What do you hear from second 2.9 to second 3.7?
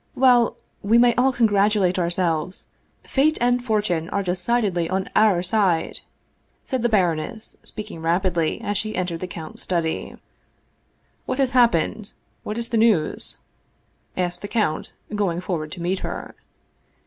Fate and